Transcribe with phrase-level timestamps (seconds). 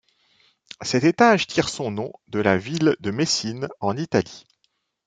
[0.81, 4.45] Cet étage tire son nom de la ville de Messine en Italie.